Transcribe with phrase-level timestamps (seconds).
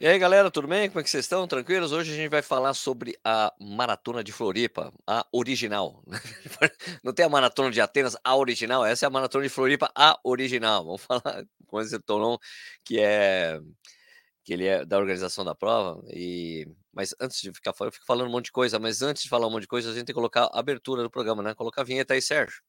[0.00, 0.88] E aí, galera, tudo bem?
[0.88, 1.46] Como é que vocês estão?
[1.46, 1.92] Tranquilos?
[1.92, 6.02] Hoje a gente vai falar sobre a Maratona de Floripa, a original.
[7.04, 10.18] Não tem a Maratona de Atenas, a original, essa é a Maratona de Floripa, a
[10.24, 10.84] original.
[10.84, 12.36] Vamos falar com esse Tonon,
[12.84, 13.60] que é
[14.44, 16.02] que ele é da organização da prova.
[16.10, 19.22] E mas antes de ficar falando, eu fico falando um monte de coisa, mas antes
[19.24, 21.42] de falar um monte de coisa, a gente tem que colocar a abertura do programa,
[21.42, 21.54] né?
[21.54, 22.62] Colocar a vinheta aí, Sérgio.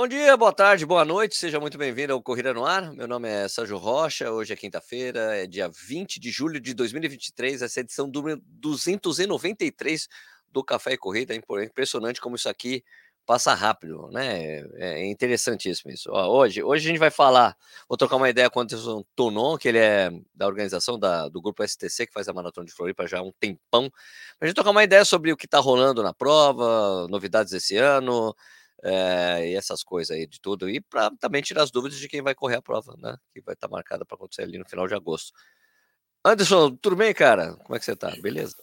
[0.00, 2.90] Bom dia, boa tarde, boa noite, seja muito bem-vindo ao Corrida no Ar.
[2.94, 7.60] Meu nome é Sérgio Rocha, hoje é quinta-feira, é dia 20 de julho de 2023,
[7.60, 10.08] essa é a edição número 293
[10.50, 11.34] do Café e Corrida.
[11.34, 12.82] É impressionante como isso aqui
[13.26, 14.60] passa rápido, né?
[14.78, 16.08] É, é interessantíssimo isso.
[16.10, 17.54] Ó, hoje, hoje a gente vai falar,
[17.86, 21.42] vou trocar uma ideia com o Anderson Tonon, que ele é da organização da, do
[21.42, 23.92] grupo STC, que faz a Maratona de Floripa já há um tempão.
[24.40, 28.34] A gente trocar uma ideia sobre o que está rolando na prova, novidades desse ano,
[28.82, 32.22] é, e essas coisas aí de tudo, e para também tirar as dúvidas de quem
[32.22, 33.16] vai correr a prova, né?
[33.32, 35.32] Que vai estar tá marcada para acontecer ali no final de agosto.
[36.24, 37.54] Anderson, tudo bem, cara?
[37.56, 38.10] Como é que você tá?
[38.20, 38.54] Beleza?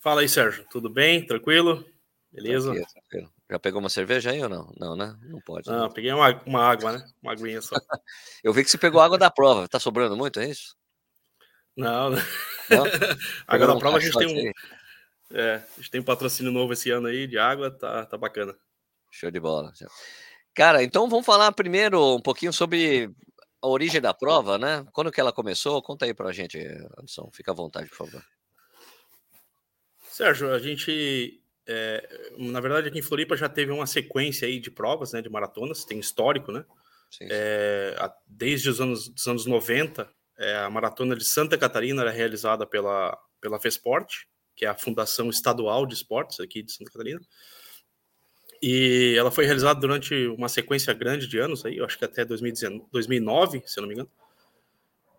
[0.00, 0.66] Fala aí, Sérgio.
[0.70, 1.26] Tudo bem?
[1.26, 1.84] Tranquilo?
[2.30, 2.72] Beleza?
[2.72, 3.32] Tranquilo, tranquilo.
[3.50, 4.72] Já pegou uma cerveja aí ou não?
[4.78, 5.16] Não, né?
[5.22, 5.68] Não pode.
[5.70, 5.92] Não, né?
[5.94, 7.04] peguei uma, uma água, né?
[7.22, 7.74] Uma aguinha só.
[8.44, 9.66] Eu vi que você pegou água da prova.
[9.66, 10.76] Tá sobrando muito, é isso?
[11.76, 12.18] Não, não.
[12.70, 12.84] não?
[13.46, 14.52] água da prova a gente tem um.
[15.30, 18.54] É, a gente tem um patrocínio novo esse ano aí de água, tá, tá bacana.
[19.10, 19.72] Show de bola.
[20.54, 23.10] Cara, então vamos falar primeiro um pouquinho sobre
[23.62, 24.84] a origem da prova, né?
[24.92, 25.82] Quando que ela começou?
[25.82, 26.58] Conta aí pra gente,
[26.98, 27.30] Anderson.
[27.32, 28.24] Fica à vontade, por favor.
[30.10, 34.70] Sérgio, a gente, é, na verdade, aqui em Floripa já teve uma sequência aí de
[34.70, 36.64] provas, né, de maratonas, tem histórico, né?
[37.10, 37.28] Sim, sim.
[37.30, 42.66] É, desde os anos, dos anos 90, é, a maratona de Santa Catarina era realizada
[42.66, 47.20] pela, pela FESPORT, que é a Fundação Estadual de Esportes aqui de Santa Catarina.
[48.60, 52.24] E ela foi realizada durante uma sequência grande de anos, aí, eu acho que até
[52.24, 54.10] 2019, 2009, se eu não me engano.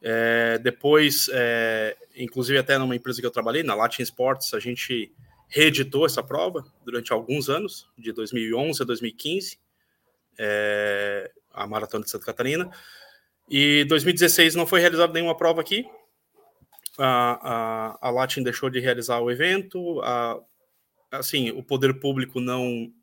[0.02, 5.14] É, depois, é, inclusive até numa empresa que eu trabalhei, na Latin Sports, a gente
[5.48, 9.60] reeditou essa prova durante alguns anos, de 2011 a 2015,
[10.38, 12.70] é, a Maratona de Santa Catarina.
[13.50, 15.86] E 2016 não foi realizada nenhuma prova aqui.
[16.98, 20.00] A, a, a Latin deixou de realizar o evento.
[20.02, 20.40] A,
[21.12, 22.94] assim, o poder público não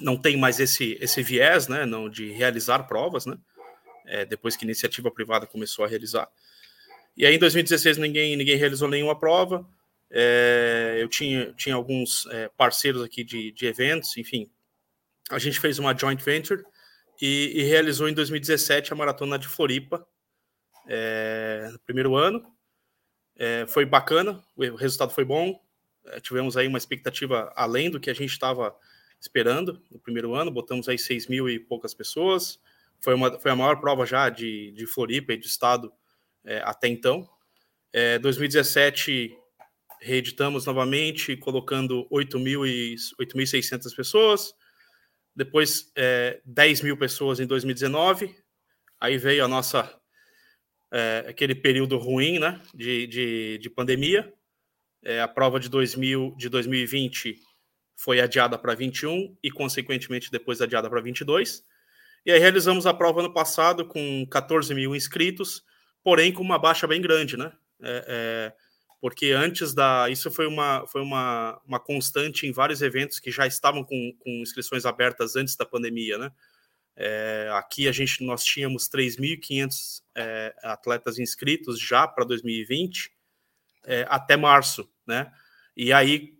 [0.00, 3.38] não tem mais esse, esse viés né, não, de realizar provas, né,
[4.06, 6.28] é, depois que a iniciativa privada começou a realizar.
[7.16, 9.66] E aí, em 2016, ninguém, ninguém realizou nenhuma prova.
[10.10, 14.50] É, eu tinha, tinha alguns é, parceiros aqui de, de eventos, enfim.
[15.30, 16.64] A gente fez uma joint venture
[17.20, 20.06] e, e realizou em 2017 a Maratona de Floripa,
[20.88, 22.44] é, no primeiro ano.
[23.36, 25.60] É, foi bacana, o resultado foi bom.
[26.06, 28.76] É, tivemos aí uma expectativa além do que a gente estava
[29.24, 32.60] esperando no primeiro ano, botamos aí 6 mil e poucas pessoas.
[33.00, 35.90] Foi, uma, foi a maior prova já de, de Floripa e de estado
[36.44, 37.26] é, até então.
[37.90, 39.34] É, 2017
[40.00, 44.54] reeditamos novamente, colocando 8.600 pessoas.
[45.34, 48.36] Depois, é, 10 mil pessoas em 2019.
[49.00, 49.98] Aí veio a nossa
[50.92, 54.30] é, aquele período ruim, né, de, de, de pandemia.
[55.02, 57.40] É, a prova de 2000, de 2020
[57.96, 61.64] foi adiada para 21 e, consequentemente, depois adiada para 22.
[62.26, 65.64] E aí realizamos a prova ano passado com 14 mil inscritos,
[66.02, 67.52] porém com uma baixa bem grande, né?
[67.80, 68.52] É, é,
[69.00, 70.08] porque antes da.
[70.08, 74.30] Isso foi uma, foi uma, uma constante em vários eventos que já estavam com, com
[74.40, 76.32] inscrições abertas antes da pandemia, né?
[76.96, 83.12] É, aqui a gente nós tínhamos 3.500 é, atletas inscritos já para 2020
[83.84, 85.30] é, até março, né?
[85.76, 86.34] E aí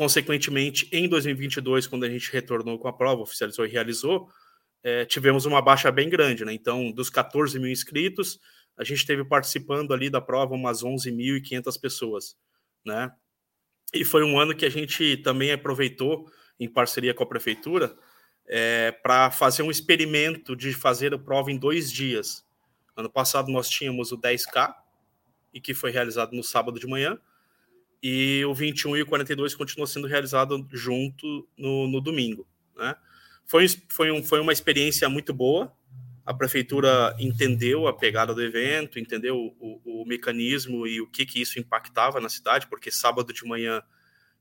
[0.00, 4.30] Consequentemente, em 2022, quando a gente retornou com a prova, oficializou e realizou,
[4.82, 6.54] é, tivemos uma baixa bem grande, né?
[6.54, 8.40] Então, dos 14 mil inscritos,
[8.78, 12.34] a gente teve participando ali da prova umas 11.500 pessoas,
[12.82, 13.12] né?
[13.92, 17.94] E foi um ano que a gente também aproveitou, em parceria com a prefeitura,
[18.48, 22.42] é, para fazer um experimento de fazer a prova em dois dias.
[22.96, 24.74] Ano passado nós tínhamos o 10K,
[25.52, 27.20] e que foi realizado no sábado de manhã,
[28.02, 32.46] e o 21 e o 42 continuam sendo realizados junto no, no domingo.
[32.76, 32.94] Né?
[33.44, 35.72] Foi, foi, um, foi uma experiência muito boa.
[36.24, 41.26] A prefeitura entendeu a pegada do evento, entendeu o, o, o mecanismo e o que,
[41.26, 43.82] que isso impactava na cidade, porque sábado de manhã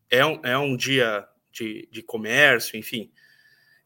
[0.09, 3.11] é um, é um dia de, de comércio, enfim.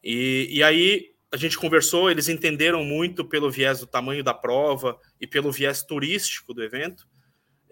[0.02, 5.00] E, e aí a gente conversou, eles entenderam muito pelo viés do tamanho da prova
[5.20, 7.08] e pelo viés turístico do evento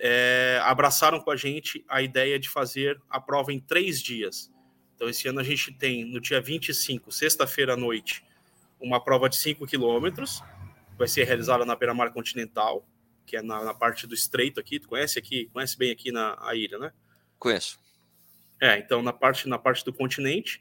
[0.05, 4.53] é, abraçaram com a gente a ideia de fazer a prova em três dias.
[4.97, 8.25] Então, esse ano a gente tem, no dia 25, sexta-feira à noite,
[8.81, 10.43] uma prova de 5 quilômetros,
[10.99, 12.85] vai ser realizada na beira-mar continental,
[13.25, 14.81] que é na, na, parte do estreito aqui.
[14.81, 16.93] Tu conhece aqui, conhece bem aqui na a ilha, né?
[17.39, 17.79] Conheço.
[18.61, 20.61] É, então na parte na parte do continente.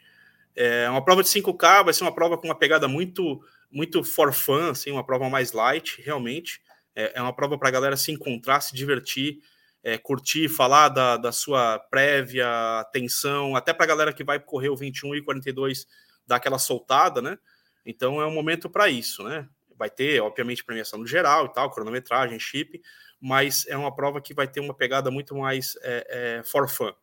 [0.55, 3.41] É uma prova de 5K, vai ser uma prova com uma pegada muito
[3.71, 6.61] muito for fun, assim, uma prova mais light, realmente.
[6.95, 9.39] É, é uma prova para a galera se encontrar, se divertir,
[9.83, 12.47] é, curtir, falar da, da sua prévia,
[12.79, 15.87] atenção, até para a galera que vai correr o 21 e 42
[16.25, 17.37] dar aquela soltada, né?
[17.85, 19.47] Então é um momento para isso, né?
[19.75, 22.79] Vai ter, obviamente, premiação no geral e tal, cronometragem, chip,
[23.19, 26.93] mas é uma prova que vai ter uma pegada muito mais é, é, for fun.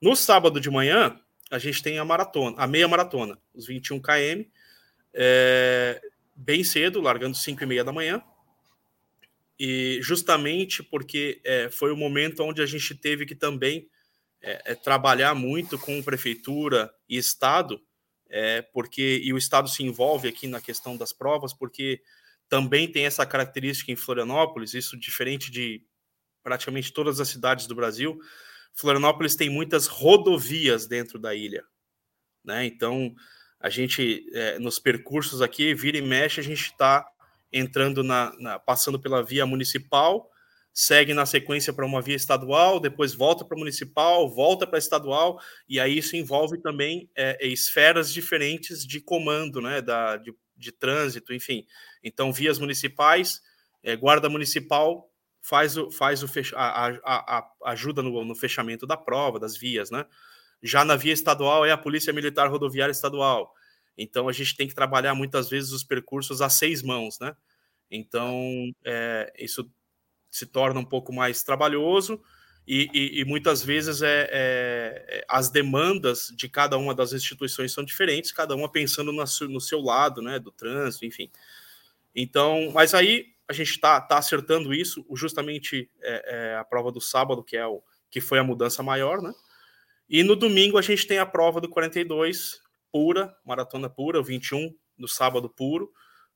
[0.00, 1.18] No sábado de manhã,
[1.50, 4.44] a gente tem a maratona, a meia maratona, os 21 km,
[5.12, 6.00] é,
[6.34, 8.22] bem cedo, largando 5 e meia da manhã,
[9.64, 13.88] e justamente porque é, foi o momento onde a gente teve que também
[14.42, 17.80] é, é trabalhar muito com prefeitura e estado,
[18.28, 22.02] é, porque e o estado se envolve aqui na questão das provas, porque
[22.48, 25.86] também tem essa característica em Florianópolis, isso diferente de
[26.42, 28.18] praticamente todas as cidades do Brasil.
[28.74, 31.62] Florianópolis tem muitas rodovias dentro da ilha,
[32.44, 32.66] né?
[32.66, 33.14] Então
[33.60, 37.06] a gente é, nos percursos aqui vira e mexe a gente está
[37.52, 40.30] entrando na, na, passando pela via municipal,
[40.72, 45.38] segue na sequência para uma via estadual, depois volta para municipal, volta para estadual,
[45.68, 51.34] e aí isso envolve também é, esferas diferentes de comando, né, da, de, de trânsito,
[51.34, 51.66] enfim.
[52.02, 53.42] Então, vias municipais,
[53.82, 55.10] é, guarda municipal
[55.42, 56.54] faz o, faz o fech...
[56.54, 60.06] a, a, a, ajuda no, no fechamento da prova, das vias, né?
[60.62, 63.52] Já na via estadual é a Polícia Militar Rodoviária Estadual.
[63.96, 67.34] Então a gente tem que trabalhar muitas vezes os percursos a seis mãos, né?
[67.90, 69.70] Então é, isso
[70.30, 72.22] se torna um pouco mais trabalhoso
[72.66, 77.72] e, e, e muitas vezes é, é, é, as demandas de cada uma das instituições
[77.72, 80.38] são diferentes, cada uma pensando no, no seu lado, né?
[80.38, 81.30] Do trânsito, enfim.
[82.14, 87.00] Então, mas aí a gente está tá acertando isso, justamente é, é, a prova do
[87.00, 89.32] sábado, que é o que foi a mudança maior, né?
[90.08, 92.61] E no domingo a gente tem a prova do 42,
[92.92, 95.90] pura, maratona pura, o 21 no sábado puro,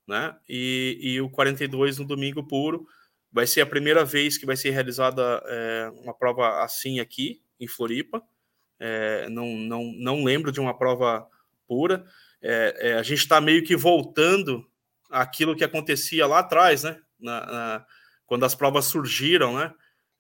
[0.09, 0.35] né?
[0.49, 2.87] E, e o 42 no domingo puro.
[3.31, 7.69] Vai ser a primeira vez que vai ser realizada é, uma prova assim aqui em
[7.69, 8.23] Floripa.
[8.79, 11.27] É, não, não, não lembro de uma prova
[11.67, 12.05] pura.
[12.41, 14.67] É, a gente está meio que voltando
[15.11, 16.99] àquilo que acontecia lá atrás, né?
[17.19, 17.87] Na, na,
[18.27, 19.73] quando as provas surgiram, né?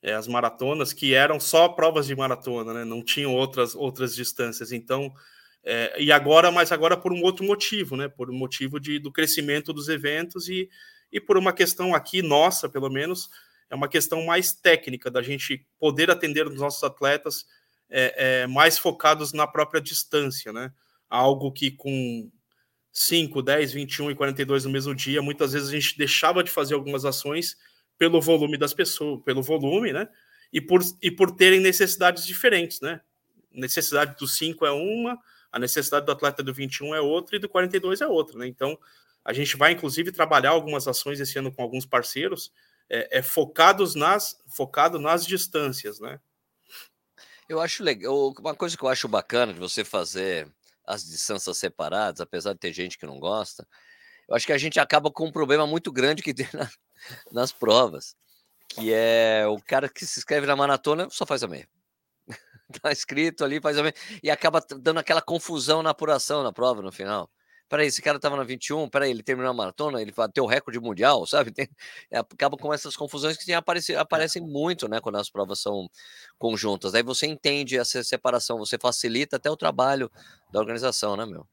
[0.02, 2.84] As maratonas que eram só provas de maratona, né?
[2.84, 4.72] Não tinham outras outras distâncias.
[4.72, 5.12] Então
[5.68, 8.06] é, e agora, mas agora por um outro motivo, né?
[8.06, 10.70] Por um motivo de, do crescimento dos eventos e,
[11.10, 13.28] e por uma questão aqui nossa, pelo menos,
[13.68, 17.44] é uma questão mais técnica da gente poder atender os nossos atletas
[17.90, 20.72] é, é, mais focados na própria distância, né?
[21.10, 22.30] Algo que com
[22.92, 26.74] 5, 10, 21 e 42 no mesmo dia, muitas vezes a gente deixava de fazer
[26.74, 27.56] algumas ações
[27.98, 30.08] pelo volume das pessoas, pelo volume, né?
[30.52, 33.00] E por, e por terem necessidades diferentes, né?
[33.50, 35.18] Necessidade dos 5 é uma,
[35.56, 38.46] a necessidade do atleta do 21 é outra e do 42 é outra, né?
[38.46, 38.78] Então,
[39.24, 42.52] a gente vai, inclusive, trabalhar algumas ações esse ano com alguns parceiros
[42.90, 46.20] é, é focados nas, focado nas distâncias, né?
[47.48, 48.34] Eu acho legal.
[48.38, 50.46] Uma coisa que eu acho bacana de você fazer
[50.86, 53.66] as distâncias separadas, apesar de ter gente que não gosta,
[54.28, 56.68] eu acho que a gente acaba com um problema muito grande que tem na,
[57.32, 58.14] nas provas,
[58.68, 61.66] que é o cara que se inscreve na maratona só faz a meia.
[62.80, 63.76] tá escrito ali, faz
[64.22, 67.30] e acaba dando aquela confusão na apuração na prova no final.
[67.68, 70.78] Peraí, esse cara tava na 21, peraí, ele terminou a maratona, ele bateu o recorde
[70.78, 71.50] mundial, sabe?
[71.50, 71.68] Tem,
[72.10, 75.88] é, acaba com essas confusões que aparecem, aparecem muito, né, quando as provas são
[76.38, 76.94] conjuntas.
[76.94, 80.10] Aí você entende essa separação, você facilita até o trabalho
[80.52, 81.46] da organização, né, meu?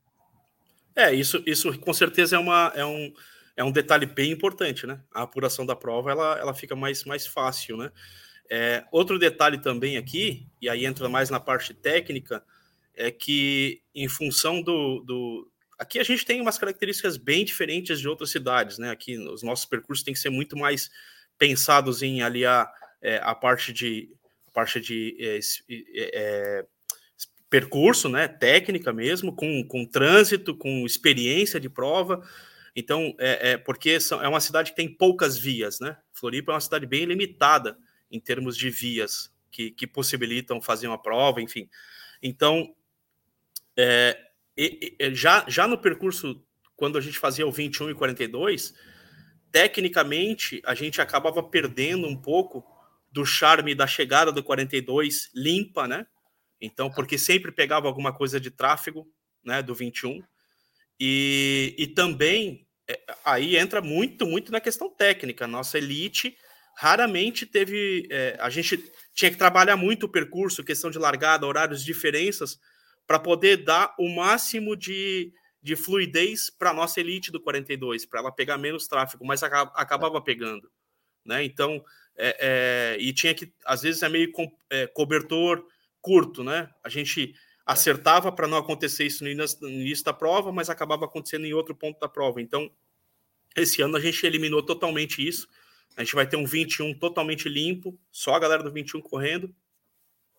[0.96, 3.12] É, isso, isso com certeza é, uma, é, um,
[3.58, 5.01] é um detalhe bem importante, né?
[5.12, 7.91] A apuração da prova, ela, ela fica mais, mais fácil, né?
[8.55, 12.43] É, outro detalhe também aqui, e aí entra mais na parte técnica,
[12.93, 15.51] é que em função do, do.
[15.79, 18.91] Aqui a gente tem umas características bem diferentes de outras cidades, né?
[18.91, 20.91] Aqui os nossos percursos têm que ser muito mais
[21.36, 24.15] pensados em aliar é, a parte de
[24.48, 25.39] a parte de é,
[26.13, 26.65] é,
[27.50, 28.27] percurso, né?
[28.27, 32.22] Técnica mesmo, com, com trânsito, com experiência de prova.
[32.75, 35.98] Então, é, é porque são, é uma cidade que tem poucas vias, né?
[36.12, 37.75] Floripa é uma cidade bem limitada
[38.13, 41.67] em termos de vias que, que possibilitam fazer uma prova, enfim.
[42.22, 42.74] Então,
[43.75, 44.17] é,
[44.55, 48.75] e, já, já no percurso, quando a gente fazia o 21 e 42,
[49.51, 52.63] tecnicamente a gente acabava perdendo um pouco
[53.12, 56.05] do charme da chegada do 42 limpa, né?
[56.62, 59.08] Então, porque sempre pegava alguma coisa de tráfego,
[59.43, 60.24] né, do 21.
[61.00, 65.48] E, e também é, aí entra muito, muito na questão técnica.
[65.48, 66.38] Nossa elite
[66.75, 68.08] raramente teve.
[68.10, 72.60] É, a gente tinha que trabalhar muito o percurso, questão de largada, horários, diferenças,
[73.06, 78.20] para poder dar o máximo de, de fluidez para a nossa elite do 42, para
[78.20, 80.72] ela pegar menos tráfego, mas acabava pegando.
[81.25, 81.44] Né?
[81.44, 81.84] Então,
[82.18, 85.65] é, é, e tinha que, às vezes, é meio com, é, cobertor
[86.01, 86.70] curto, né?
[86.84, 87.34] A gente
[87.65, 91.98] acertava para não acontecer isso no início da prova, mas acabava acontecendo em outro ponto
[92.00, 92.42] da prova.
[92.42, 92.70] Então,
[93.56, 95.48] esse ano a gente eliminou totalmente isso.
[95.95, 99.53] A gente vai ter um 21 totalmente limpo, só a galera do 21 correndo.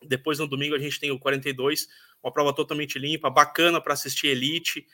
[0.03, 1.89] Depois no domingo a gente tem o 42,
[2.23, 4.87] uma prova totalmente limpa, bacana para assistir elite,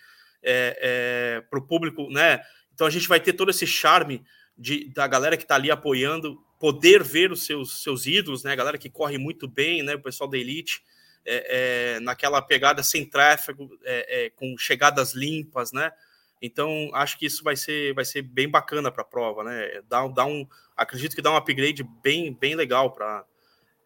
[0.43, 2.41] é, é, para o público, né?
[2.73, 4.25] Então a gente vai ter todo esse charme
[4.57, 8.53] de, da galera que está ali apoiando, poder ver os seus, seus ídolos, né?
[8.53, 9.95] A galera que corre muito bem, né?
[9.95, 10.83] O pessoal da elite
[11.25, 15.93] é, é, naquela pegada sem tráfego, é, é, com chegadas limpas, né?
[16.43, 19.83] Então, acho que isso vai ser, vai ser bem bacana para a prova, né?
[19.89, 23.27] Dá, dá um, acredito que dá um upgrade bem, bem legal para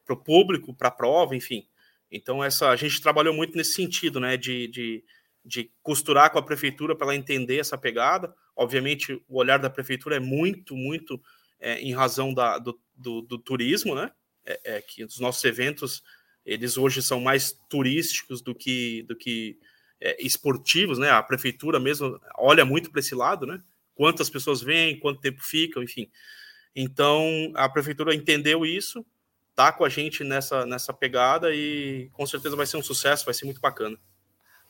[0.09, 1.67] o público, para a prova, enfim.
[2.11, 4.37] Então, essa, a gente trabalhou muito nesse sentido, né?
[4.37, 5.05] De, de,
[5.45, 8.33] de costurar com a prefeitura para ela entender essa pegada.
[8.55, 11.21] Obviamente, o olhar da prefeitura é muito, muito
[11.59, 14.13] é, em razão da, do, do, do turismo, né?
[14.47, 16.03] É, é, que os nossos eventos
[16.45, 19.59] eles hoje são mais turísticos do que, do que
[20.19, 21.11] esportivos, né?
[21.11, 23.63] A prefeitura mesmo olha muito para esse lado, né?
[23.95, 26.11] Quantas pessoas vêm, quanto tempo ficam, enfim.
[26.75, 29.05] Então a prefeitura entendeu isso,
[29.55, 33.35] tá com a gente nessa, nessa pegada e com certeza vai ser um sucesso, vai
[33.35, 33.99] ser muito bacana.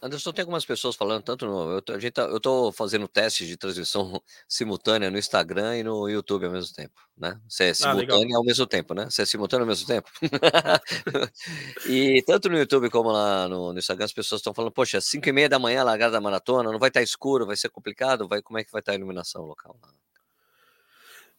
[0.05, 1.79] Anderson, tem algumas pessoas falando, tanto no.
[1.79, 6.07] Eu, a gente tá, eu tô fazendo testes de transmissão simultânea no Instagram e no
[6.11, 7.41] YouTube ao mesmo tempo, né?
[7.49, 9.09] Se é ah, simultânea ah, ao mesmo tempo, né?
[9.09, 10.11] Se é simultâneo ao mesmo tempo.
[11.89, 15.27] e tanto no YouTube como lá no, no Instagram, as pessoas estão falando, poxa, 5
[15.27, 18.29] e meia da manhã, largada da maratona, não vai estar tá escuro, vai ser complicado,
[18.29, 19.75] vai, como é que vai estar tá a iluminação local?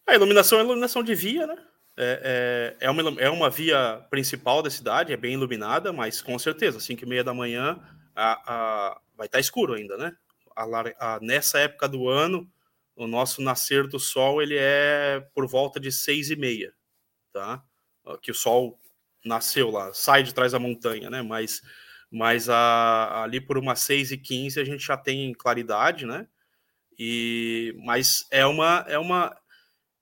[0.07, 1.55] A iluminação é iluminação de via, né?
[1.98, 6.38] É, é, é, uma, é uma via principal da cidade, é bem iluminada, mas com
[6.39, 7.79] certeza, 5 e meia da manhã
[8.15, 10.15] a, a, vai estar tá escuro ainda, né?
[10.55, 12.50] A, nessa época do ano,
[12.95, 16.74] o nosso nascer do sol ele é por volta de seis e meia,
[17.34, 17.63] tá?
[18.22, 18.79] Que o sol
[19.24, 21.22] nasceu lá, sai de trás da montanha, né?
[21.22, 21.62] Mas,
[22.10, 26.27] mas a, ali por umas seis e quinze a gente já tem claridade, né?
[26.98, 29.38] E, mas é uma é uma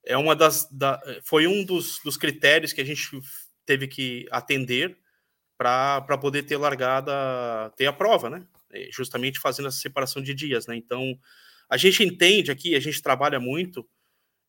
[0.06, 3.10] é uma das da, foi um dos, dos critérios que a gente
[3.66, 4.98] teve que atender
[5.58, 7.12] para poder ter largada,
[7.76, 8.46] ter a prova, né?
[8.72, 10.76] É, justamente fazendo essa separação de dias, né?
[10.76, 11.18] Então,
[11.70, 13.88] a gente entende aqui, a gente trabalha muito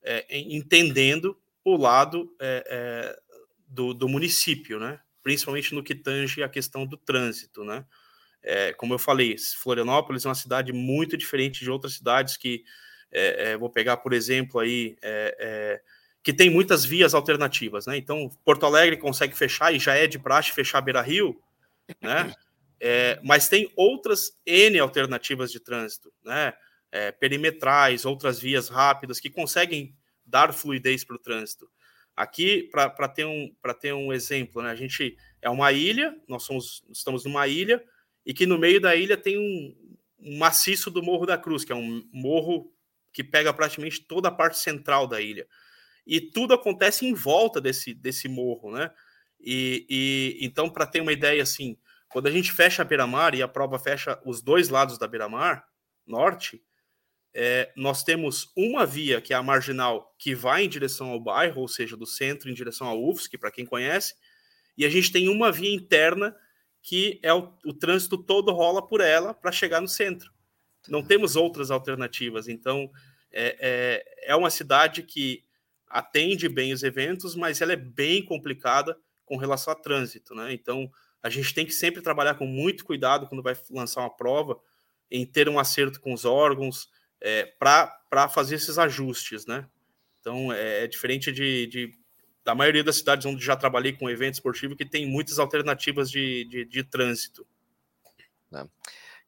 [0.02, 3.18] é, entendendo o lado é, é,
[3.66, 5.00] do, do, município, né?
[5.23, 7.84] Principalmente no que tange a questão do trânsito, né?
[8.42, 12.62] É, como eu falei, Florianópolis é uma cidade muito diferente de outras cidades que,
[13.11, 14.99] é, vou pegar, por exemplo, aí
[16.25, 17.99] que tem muitas vias alternativas, né?
[17.99, 21.38] Então, Porto Alegre consegue fechar e já é de praxe fechar Beira Rio,
[22.00, 22.35] né?
[22.81, 26.54] É, mas tem outras N alternativas de trânsito, né?
[26.90, 31.69] É, perimetrais, outras vias rápidas que conseguem dar fluidez para o trânsito.
[32.16, 34.71] Aqui, para ter, um, ter um exemplo, né?
[34.71, 37.85] a gente é uma ilha, nós somos, estamos numa ilha,
[38.25, 39.76] e que no meio da ilha tem um,
[40.21, 42.73] um maciço do Morro da Cruz, que é um morro
[43.12, 45.47] que pega praticamente toda a parte central da ilha
[46.06, 48.90] e tudo acontece em volta desse, desse morro, né?
[49.40, 51.76] E, e então, para ter uma ideia assim,
[52.08, 55.64] quando a gente fecha a beira-mar e a prova fecha os dois lados da beira-mar,
[56.06, 56.62] norte,
[57.34, 61.61] é, nós temos uma via, que é a marginal, que vai em direção ao bairro,
[61.61, 64.14] ou seja, do centro em direção ao UFSC, para quem conhece,
[64.78, 66.34] e a gente tem uma via interna,
[66.80, 70.32] que é o, o trânsito todo rola por ela para chegar no centro.
[70.88, 72.46] Não temos outras alternativas.
[72.46, 72.90] Então,
[73.32, 75.42] é, é, é uma cidade que
[75.95, 80.53] atende bem os eventos, mas ela é bem complicada com relação a trânsito, né?
[80.53, 80.91] Então,
[81.23, 84.59] a gente tem que sempre trabalhar com muito cuidado quando vai lançar uma prova,
[85.09, 86.89] em ter um acerto com os órgãos,
[87.21, 89.69] é, para fazer esses ajustes, né?
[90.21, 91.97] Então, é, é diferente de, de,
[92.45, 96.45] da maioria das cidades onde já trabalhei com evento esportivo, que tem muitas alternativas de,
[96.47, 97.47] de, de trânsito.
[98.51, 98.69] Não.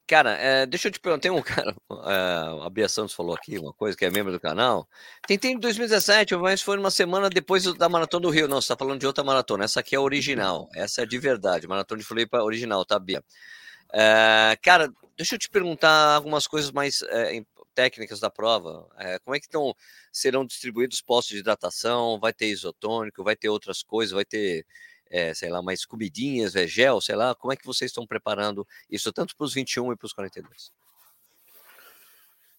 [0.07, 3.59] Cara, é, deixa eu te perguntar, tem um cara, é, a Bia Santos falou aqui
[3.59, 4.87] uma coisa, que é membro do canal.
[5.27, 8.47] Tentei em 2017, mas foi uma semana depois da Maratona do Rio.
[8.47, 9.65] Não, você está falando de outra maratona.
[9.65, 11.67] Essa aqui é a original, essa é de verdade.
[11.67, 13.21] Maratona de Floripa original, tá, Bia?
[13.93, 17.41] É, cara, deixa eu te perguntar algumas coisas mais é,
[17.75, 18.87] técnicas da prova.
[18.97, 19.75] É, como é que estão,
[20.11, 22.17] serão distribuídos postos de hidratação?
[22.17, 23.25] Vai ter isotônico?
[23.25, 24.13] Vai ter outras coisas?
[24.13, 24.65] Vai ter
[25.09, 28.67] é, sei lá, mais comidinhas, é, gel, sei lá, como é que vocês estão preparando
[28.89, 30.71] isso tanto para os 21 e para os 42?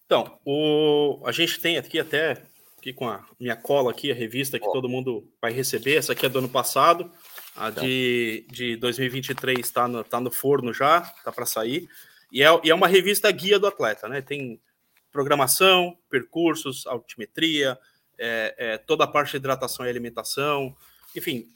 [0.07, 2.43] Então, o, a gente tem aqui até
[2.79, 4.73] aqui com a minha cola aqui, a revista que oh.
[4.73, 5.97] todo mundo vai receber.
[5.97, 7.13] Essa aqui é do ano passado,
[7.55, 7.85] a então.
[7.85, 11.89] de, de 2023 está no, tá no forno já, tá para sair.
[12.33, 14.23] E é, e é uma revista guia do atleta, né?
[14.23, 14.61] Tem
[15.11, 17.79] programação, percursos, altimetria,
[18.19, 20.77] é, é, toda a parte de hidratação e alimentação.
[21.17, 21.49] Enfim,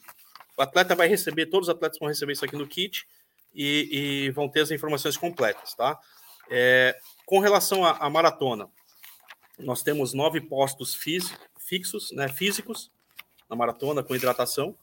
[0.57, 3.07] o atleta vai receber, todos os atletas vão receber isso aqui no kit
[3.53, 5.99] e, e vão ter as informações completas, tá?
[6.49, 8.69] É, com relação à, maratona,
[9.57, 12.91] nós temos nove postos fixos, né, físicos
[13.49, 14.77] na maratona com hidratação,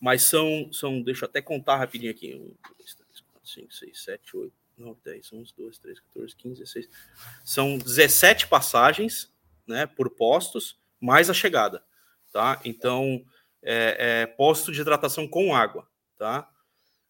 [0.00, 2.38] mas são, são deixa eu até contar rapidinho aqui, 1,
[2.78, 6.88] 2, 3, 4, 5, 6, 7, 8, 9, 10, 11, 12, 13, 14, 15, 16,
[7.44, 9.32] são 17 passagens,
[9.66, 11.82] né, por postos, mais a chegada,
[12.32, 12.60] tá?
[12.64, 13.24] Então,
[13.64, 16.48] é, é posto de hidratação com água, tá?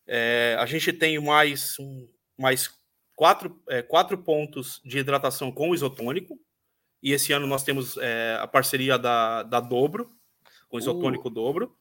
[0.07, 2.09] É, a gente tem mais, um,
[2.39, 2.71] mais
[3.17, 6.39] quatro, é, quatro pontos de hidratação com isotônico,
[7.03, 10.11] e esse ano nós temos é, a parceria da, da Dobro,
[10.69, 11.31] com isotônico uh.
[11.31, 11.77] Dobro,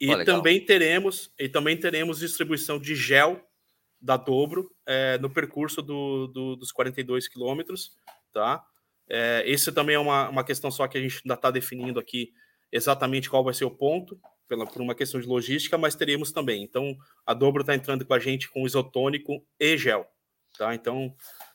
[0.00, 3.40] e oh, também teremos e também teremos distribuição de gel
[4.00, 7.96] da Dobro é, no percurso do, do, dos 42 quilômetros,
[8.32, 8.64] tá?
[9.08, 12.32] É, esse também é uma, uma questão só que a gente ainda está definindo aqui
[12.72, 16.62] exatamente qual vai ser o ponto, pela, por uma questão de logística, mas teremos também.
[16.62, 20.06] Então, a Dobro está entrando com a gente com isotônico e gel.
[20.58, 20.74] Tá?
[20.74, 21.14] Então,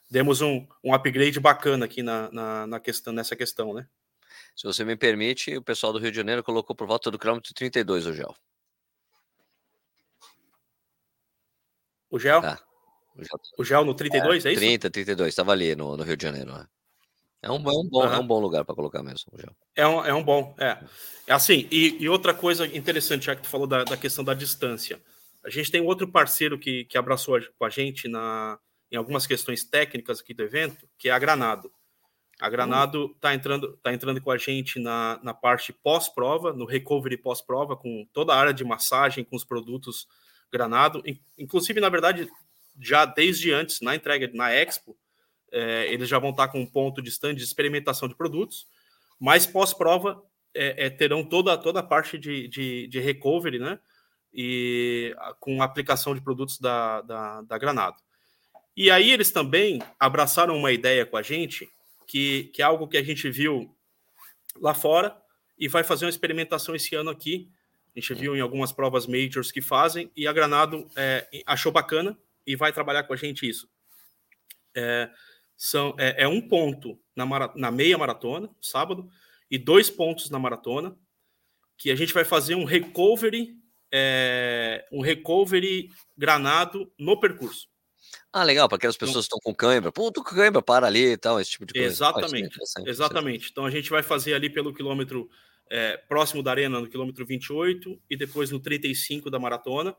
[0.10, 3.88] demos um, um upgrade bacana aqui na, na, na, questão, nessa questão, né?
[4.56, 7.54] Se você me permite, o pessoal do Rio de Janeiro colocou por volta do quilômetro
[7.54, 8.36] 32 o gel.
[12.10, 12.40] O gel?
[12.44, 12.60] Ah,
[13.16, 13.40] o, gel...
[13.60, 14.62] o gel no 32, é, é isso?
[14.62, 16.52] 30, 32, estava ali no, no, Rio de Janeiro.
[16.54, 16.68] Né?
[17.42, 18.14] É, um, é, um bom, uhum.
[18.14, 19.56] é um bom lugar para colocar mesmo o gel.
[19.76, 20.78] É um, é um bom, é.
[21.28, 24.34] É assim, e, e outra coisa interessante, já que tu falou da, da questão da
[24.34, 25.02] distância.
[25.46, 28.60] A gente tem outro parceiro que, que abraçou com a gente na,
[28.92, 31.72] em algumas questões técnicas aqui do evento, que é a Granado.
[32.40, 37.18] A Granado está entrando, tá entrando com a gente na, na parte pós-prova, no recovery
[37.18, 40.08] pós-prova, com toda a área de massagem, com os produtos
[40.52, 41.02] Granado.
[41.38, 42.30] Inclusive, na verdade,
[42.80, 44.96] já desde antes, na entrega, na Expo,
[45.52, 48.68] é, eles já vão estar com um ponto de stand de experimentação de produtos,
[49.20, 50.22] mas pós-prova
[50.54, 53.80] é, é, terão toda, toda a parte de, de, de recovery, né?
[54.34, 57.98] E com aplicação de produtos da, da, da Granado.
[58.76, 61.68] E aí eles também abraçaram uma ideia com a gente,
[62.06, 63.76] que, que é algo que a gente viu
[64.60, 65.18] lá fora
[65.58, 67.50] e vai fazer uma experimentação esse ano aqui.
[67.96, 72.16] A gente viu em algumas provas majors que fazem e a Granado é, achou bacana
[72.46, 73.68] e vai trabalhar com a gente isso.
[74.76, 75.10] É,
[75.58, 79.10] são, é, é um ponto na, na meia maratona, sábado,
[79.50, 80.96] e dois pontos na maratona,
[81.78, 83.56] que a gente vai fazer um recovery,
[83.92, 87.68] é, um recovery granado no percurso.
[88.32, 89.92] Ah, legal, para aquelas então pessoas que estão com cãibra.
[89.92, 91.88] Pô, com cãibra, para ali e tal, esse tipo de coisa.
[91.88, 93.50] Exatamente, exatamente.
[93.52, 95.30] Então a gente vai fazer ali pelo quilômetro
[95.70, 99.96] é, próximo da arena, no quilômetro 28, e depois no 35 da maratona.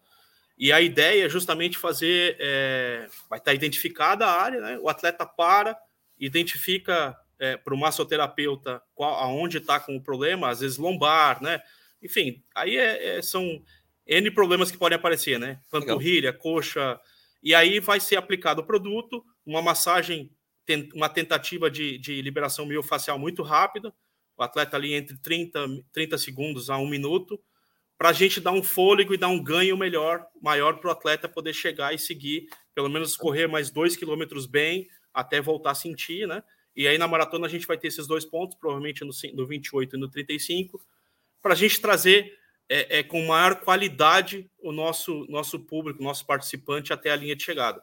[0.58, 2.36] E a ideia é justamente fazer.
[2.40, 4.78] É, vai estar identificada a área, né?
[4.80, 5.78] O atleta para,
[6.18, 11.60] identifica é, para o massoterapeuta qual, aonde está com o problema, às vezes lombar, né?
[12.02, 13.62] Enfim, aí é, é são
[14.06, 15.60] N problemas que podem aparecer, né?
[15.70, 16.98] Panturrilha, coxa,
[17.42, 20.30] e aí vai ser aplicado o produto, uma massagem,
[20.94, 23.92] uma tentativa de, de liberação miofacial muito rápida,
[24.36, 27.40] o atleta ali entre 30, 30 segundos a um minuto,
[27.98, 31.28] para a gente dar um fôlego e dar um ganho melhor, maior para o atleta
[31.28, 36.26] poder chegar e seguir, pelo menos correr mais dois quilômetros bem, até voltar a sentir,
[36.26, 36.42] né?
[36.76, 39.96] E aí na maratona a gente vai ter esses dois pontos, provavelmente no, no 28
[39.96, 40.80] e no 35,
[41.42, 46.92] para a gente trazer é, é, com maior qualidade o nosso, nosso público, nosso participante
[46.92, 47.82] até a linha de chegada.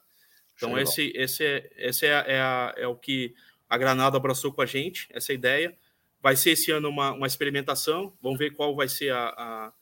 [0.56, 3.36] Então, esse, esse, é, esse é, é, a, é, o que
[3.68, 5.76] a Granada abraçou com a gente, essa ideia.
[6.22, 9.74] Vai ser esse ano uma, uma experimentação, vamos ver qual vai ser a, a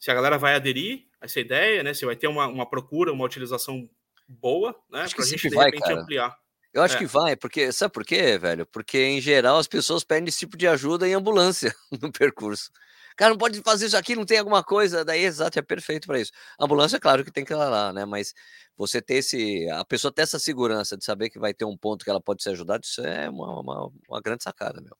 [0.00, 1.92] se a galera vai aderir a essa ideia, né?
[1.92, 3.88] Se vai ter uma, uma procura, uma utilização
[4.26, 5.06] boa, né?
[5.14, 6.00] Para a gente de vai, repente cara.
[6.00, 6.36] ampliar.
[6.72, 6.98] Eu acho é.
[6.98, 8.64] que vai, porque sabe por quê, velho?
[8.64, 12.70] Porque em geral as pessoas pedem esse tipo de ajuda em ambulância no percurso.
[13.16, 15.04] Cara, não pode fazer isso aqui, não tem alguma coisa.
[15.04, 16.32] Daí, exato, é perfeito para isso.
[16.58, 18.06] A ambulância, claro que tem que ir lá, né?
[18.06, 18.32] Mas
[18.76, 19.68] você ter esse.
[19.70, 22.42] A pessoa ter essa segurança de saber que vai ter um ponto que ela pode
[22.42, 24.96] ser ajudada, isso é uma, uma, uma grande sacada, meu.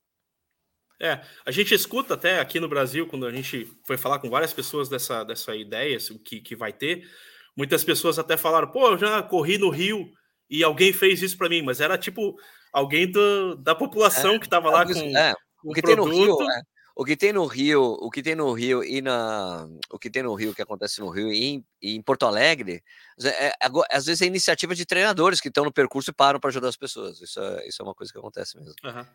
[1.00, 4.52] É, a gente escuta até aqui no Brasil, quando a gente foi falar com várias
[4.52, 7.08] pessoas dessa, dessa ideia que, que vai ter,
[7.56, 10.12] muitas pessoas até falaram, pô, eu já corri no Rio
[10.48, 12.38] e alguém fez isso para mim, mas era tipo
[12.70, 16.10] alguém do, da população é, que estava lá com, é, com o produto.
[16.10, 16.62] Rio, é.
[16.94, 20.22] o que tem no Rio, o que tem no Rio e na, o que tem
[20.22, 22.84] no Rio, que acontece no Rio e em, e em Porto Alegre,
[23.22, 23.54] é, é,
[23.90, 26.76] às vezes é iniciativa de treinadores que estão no percurso e param para ajudar as
[26.76, 27.22] pessoas.
[27.22, 28.74] Isso é, isso é uma coisa que acontece mesmo.
[28.84, 29.06] Uhum.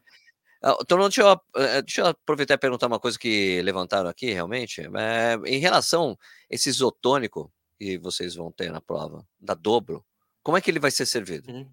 [0.82, 4.82] Então, deixa eu, eh, deixa eu aproveitar e perguntar uma coisa que levantaram aqui, realmente.
[4.82, 6.18] É, em relação
[6.52, 10.04] a esse isotônico que vocês vão ter na prova, da dobro,
[10.42, 11.52] como é que ele vai ser servido?
[11.52, 11.70] Uhum.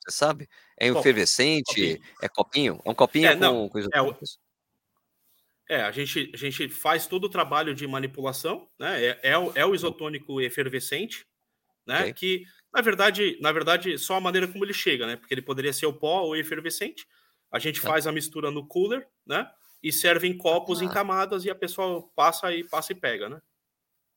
[0.00, 0.48] Você sabe?
[0.78, 1.96] É efervescente?
[1.96, 2.14] Copinho.
[2.22, 2.82] É copinho?
[2.84, 4.24] É um copinho é, com, não, com isotônico?
[5.68, 9.04] É, é, a gente, a gente faz todo o trabalho de manipulação, né?
[9.04, 11.26] É, é, o, é o isotônico efervescente,
[11.84, 12.02] né?
[12.02, 12.12] Okay.
[12.12, 15.16] Que, na verdade, na verdade, só a maneira como ele chega, né?
[15.16, 17.06] Porque ele poderia ser o pó ou efervescente.
[17.50, 17.88] A gente tá.
[17.88, 19.50] faz a mistura no cooler, né?
[19.82, 20.84] E serve em copos ah.
[20.84, 23.40] em camadas e a pessoa passa e passa e pega, né?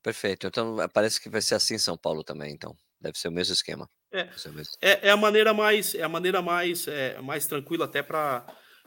[0.02, 0.48] Perfeito.
[0.48, 2.76] Então eh, parece que vai ser assim em São Paulo também, então.
[3.00, 3.89] Deve ser o mesmo esquema.
[4.12, 4.28] É,
[4.82, 8.44] é, é, a maneira mais é a maneira mais é, mais tranquila até para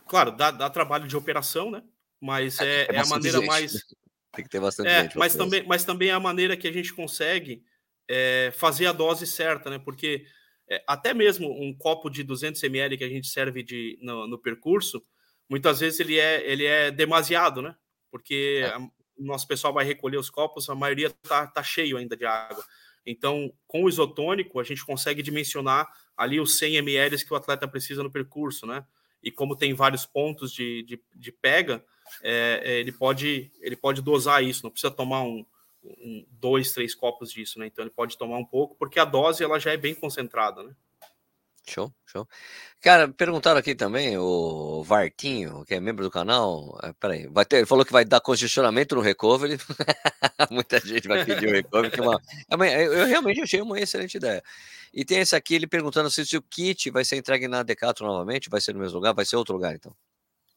[0.09, 1.81] claro dá, dá, trabalho de operação né
[2.21, 3.47] mas é, é, é a maneira gente.
[3.47, 3.73] mais
[4.33, 6.73] tem que ter bastante é, gente mas também mas também é a maneira que a
[6.73, 7.65] gente consegue
[8.09, 10.27] é, fazer a dose certa né porque
[10.73, 14.39] é, até mesmo um copo de 200 ml que a gente serve de, no, no
[14.39, 15.03] percurso,
[15.47, 17.77] muitas vezes ele é, ele é demasiado, né?
[18.11, 18.79] Porque é.
[18.79, 22.65] o nosso pessoal vai recolher os copos, a maioria tá, tá cheio ainda de água.
[23.05, 27.69] Então, com o isotônico, a gente consegue dimensionar ali os 100 ml que o atleta
[27.69, 28.83] precisa no percurso, né?
[29.23, 31.85] E como tem vários pontos de, de, de pega,
[32.23, 35.45] é, é ele, pode, ele pode dosar isso, não precisa tomar um,
[35.85, 37.67] um, dois, três copos disso, né?
[37.67, 40.75] Então ele pode tomar um pouco, porque a dose ela já é bem concentrada, né?
[41.65, 42.29] Show, show.
[42.81, 46.77] Cara, perguntaram aqui também, o Vartinho, que é membro do canal.
[46.83, 49.57] É, peraí, vai ter, ele falou que vai dar congestionamento no recovery.
[50.51, 51.91] Muita gente vai pedir o recovery.
[51.93, 52.05] Que é
[52.51, 54.43] é uma, eu realmente achei uma excelente ideia.
[54.93, 58.09] E tem esse aqui, ele perguntando se, se o kit vai ser entregue na Decathlon
[58.09, 59.95] novamente, vai ser no mesmo lugar, vai ser outro lugar, então.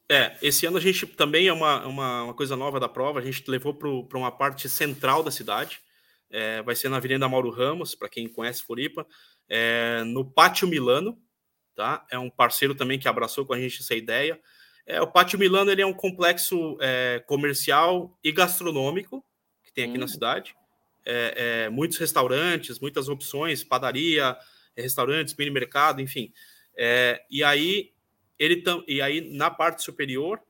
[0.10, 3.24] É, esse ano a gente também é uma, uma, uma coisa nova da prova, a
[3.24, 5.80] gente levou para uma parte central da cidade,
[6.30, 9.06] é, vai ser na Avenida Mauro Ramos, para quem conhece Floripa,
[9.50, 11.18] é, no Pátio Milano,
[11.76, 12.06] tá?
[12.12, 14.40] É um parceiro também que abraçou com a gente essa ideia.
[14.86, 19.26] É, o Pátio Milano ele é um complexo é, comercial e gastronômico
[19.64, 20.02] que tem aqui hum.
[20.02, 20.56] na cidade.
[21.04, 24.38] É, é, muitos restaurantes, muitas opções, padaria,
[24.76, 26.32] restaurantes, mini mercado, enfim.
[26.78, 27.95] É, e aí
[28.38, 30.42] ele tam, e aí na parte superior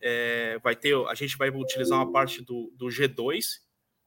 [0.00, 3.60] é, vai ter, a gente vai utilizar uma parte do, do G2,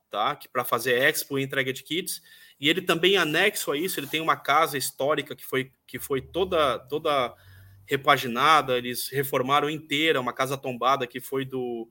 [0.10, 0.36] tá?
[0.36, 2.22] Que para fazer expo e entrega de kits.
[2.60, 6.22] E ele também anexo a isso, ele tem uma casa histórica que foi que foi
[6.22, 7.34] toda toda
[7.86, 11.89] repaginada, eles reformaram inteira, uma casa tombada que foi do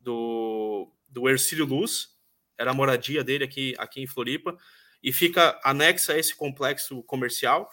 [0.00, 2.16] do, do Ercílio Luz,
[2.56, 4.56] era a moradia dele aqui aqui em Floripa
[5.02, 7.70] e fica anexa a esse complexo comercial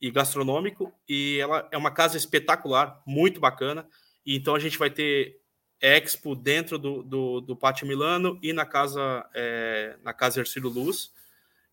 [0.00, 3.88] e gastronômico, e ela é uma casa espetacular, muito bacana.
[4.24, 5.40] E então a gente vai ter
[5.80, 11.10] expo dentro do, do, do Pátio Milano e na casa é, na casa Ercílio Luz.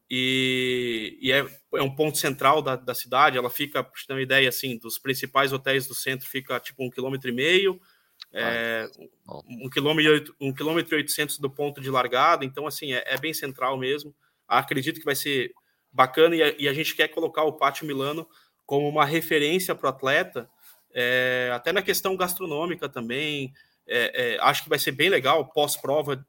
[0.09, 1.39] E, e é,
[1.75, 3.37] é, um ponto central da, da cidade.
[3.37, 6.89] Ela fica, para ter uma ideia, assim, dos principais hotéis do centro, fica tipo um
[6.89, 7.81] quilômetro e meio,
[8.31, 8.87] é,
[9.47, 12.45] um, quilômetro, um quilômetro e oitocentos do ponto de largada.
[12.45, 14.13] Então, assim, é, é bem central mesmo.
[14.47, 15.51] Acredito que vai ser
[15.93, 18.27] bacana e a, e a, gente quer colocar o Pátio Milano
[18.65, 20.49] como uma referência para o atleta,
[20.93, 23.53] é, até na questão gastronômica também.
[23.85, 26.25] É, é, acho que vai ser bem legal pós-prova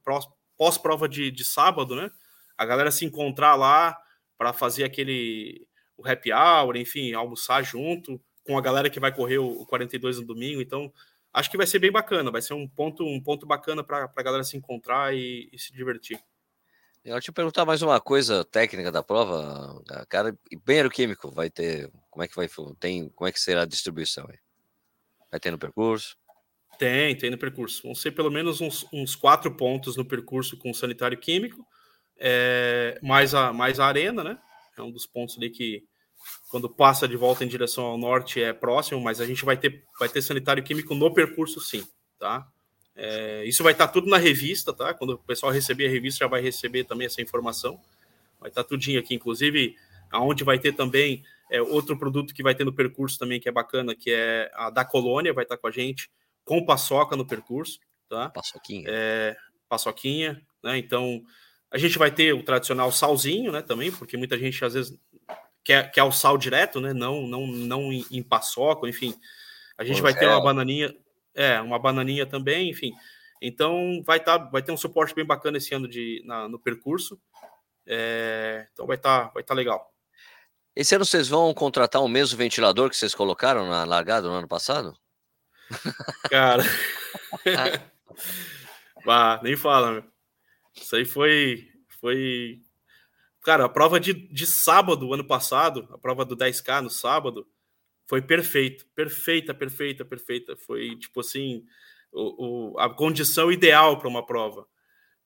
[0.56, 2.10] pós-prova de, de sábado, né?
[2.56, 3.96] A galera se encontrar lá
[4.38, 9.38] para fazer aquele o happy hour, enfim, almoçar junto com a galera que vai correr
[9.38, 10.60] o, o 42 no domingo.
[10.60, 10.92] Então,
[11.32, 14.22] acho que vai ser bem bacana, vai ser um ponto, um ponto bacana para a
[14.22, 16.18] galera se encontrar e, e se divertir.
[17.04, 20.34] Eu te perguntar mais uma coisa técnica da prova, cara.
[20.64, 21.90] Banheiro químico vai ter.
[22.10, 22.48] Como é que vai
[22.80, 23.10] tem?
[23.10, 24.38] Como é que será a distribuição aí?
[25.30, 26.16] Vai ter no percurso?
[26.78, 27.82] Tem, tem no percurso.
[27.82, 31.66] Vão ser pelo menos uns, uns quatro pontos no percurso com sanitário químico,
[32.18, 34.38] é, mais, a, mais a arena, né?
[34.78, 35.84] É um dos pontos ali que,
[36.48, 39.84] quando passa de volta em direção ao norte, é próximo, mas a gente vai ter,
[40.00, 41.86] vai ter sanitário químico no percurso, sim,
[42.18, 42.50] tá?
[42.96, 44.94] É, isso vai estar tá tudo na revista, tá?
[44.94, 47.80] Quando o pessoal receber a revista, já vai receber também essa informação.
[48.40, 49.76] Vai estar tá tudinho aqui, inclusive,
[50.10, 53.52] aonde vai ter também é, outro produto que vai ter no percurso também, que é
[53.52, 56.10] bacana, que é a da Colônia, vai estar tá com a gente,
[56.44, 58.28] com paçoca no percurso, tá?
[58.30, 58.84] Paçoquinha.
[58.88, 59.36] É,
[59.68, 60.78] paçoquinha, né?
[60.78, 61.22] Então,
[61.70, 64.96] a gente vai ter o tradicional salzinho, né, também, porque muita gente, às vezes,
[65.64, 66.92] quer, quer o sal direto, né?
[66.92, 69.14] Não, não, não em, em paçoca, enfim.
[69.76, 70.94] A gente vai ter uma bananinha,
[71.34, 72.92] é, uma bananinha também, enfim.
[73.42, 77.20] Então vai tá, vai ter um suporte bem bacana esse ano de, na, no percurso.
[77.86, 79.92] É, então vai estar tá, vai tá legal.
[80.74, 84.48] Esse ano vocês vão contratar o mesmo ventilador que vocês colocaram na largada no ano
[84.48, 84.96] passado?
[86.30, 86.64] Cara.
[89.04, 90.04] bah, nem fala, meu.
[90.74, 91.68] Isso aí foi,
[92.00, 92.60] foi.
[93.44, 97.46] Cara, a prova de, de sábado, ano passado, a prova do 10K no sábado,
[98.06, 98.86] foi perfeito.
[98.94, 100.56] Perfeita, perfeita, perfeita.
[100.56, 101.64] Foi, tipo assim,
[102.12, 104.66] o, o a condição ideal para uma prova.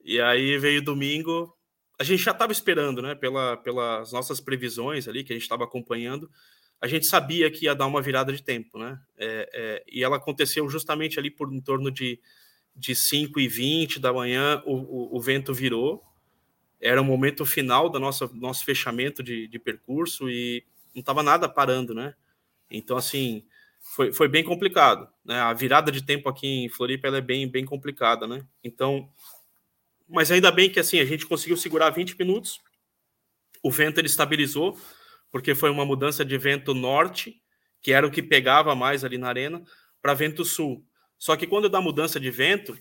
[0.03, 1.55] E aí veio domingo,
[1.99, 3.15] a gente já estava esperando, né?
[3.15, 6.31] Pela, pelas nossas previsões ali, que a gente estava acompanhando,
[6.81, 8.99] a gente sabia que ia dar uma virada de tempo, né?
[9.17, 12.21] É, é, e ela aconteceu justamente ali por em torno de,
[12.75, 16.05] de 5 e 20 da manhã, o, o, o vento virou.
[16.81, 20.65] Era o momento final do nosso, nosso fechamento de, de percurso e
[20.95, 22.15] não estava nada parando, né?
[22.71, 23.45] Então, assim,
[23.81, 25.09] foi, foi bem complicado.
[25.25, 25.39] Né?
[25.39, 28.45] A virada de tempo aqui em Floripa é bem, bem complicada, né?
[28.63, 29.09] Então,
[30.09, 32.61] mas ainda bem que assim a gente conseguiu segurar 20 minutos.
[33.63, 34.79] O vento ele estabilizou,
[35.31, 37.43] porque foi uma mudança de vento norte,
[37.81, 39.63] que era o que pegava mais ali na arena,
[40.01, 40.85] para vento sul.
[41.19, 42.79] Só que quando dá mudança de vento,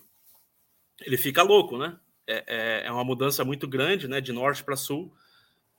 [1.02, 1.97] ele fica louco, né?
[2.26, 4.21] É, é, é uma mudança muito grande, né?
[4.21, 5.13] De norte para sul,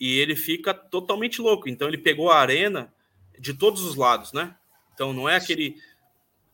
[0.00, 1.68] e ele fica totalmente louco.
[1.68, 2.92] Então ele pegou a arena
[3.38, 4.56] de todos os lados, né?
[4.94, 5.76] Então não é aquele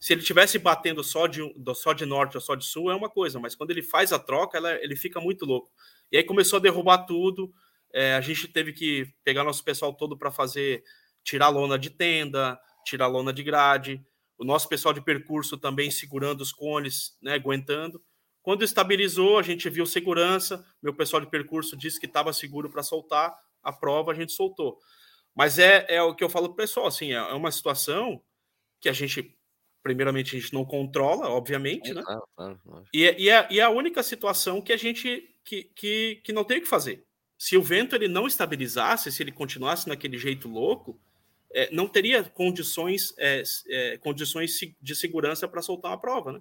[0.05, 1.41] se ele tivesse batendo só de,
[1.75, 4.19] só de norte ou só de sul, é uma coisa, mas quando ele faz a
[4.19, 5.71] troca, ela, ele fica muito louco.
[6.13, 7.51] E aí começou a derrubar tudo.
[7.91, 10.85] É, a gente teve que pegar nosso pessoal todo para fazer,
[11.23, 14.05] tirar lona de tenda, tirar lona de grade.
[14.37, 17.99] O nosso pessoal de percurso também segurando os cones, né, aguentando.
[18.43, 20.63] Quando estabilizou, a gente viu segurança.
[20.83, 24.79] Meu pessoal de percurso disse que estava seguro para soltar a prova, a gente soltou.
[25.35, 28.23] Mas é, é o que eu falo para o pessoal, assim, é, é uma situação
[28.81, 29.37] que a gente
[29.83, 32.03] primeiramente a gente não controla, obviamente, é, né?
[32.03, 32.85] Claro, claro, claro.
[32.93, 36.33] E, é, e, é, e é a única situação que a gente que, que, que
[36.33, 37.05] não tem o que fazer.
[37.37, 40.99] Se o vento ele não estabilizasse, se ele continuasse naquele jeito louco,
[41.53, 46.41] é, não teria condições, é, é, condições de segurança para soltar uma prova, né?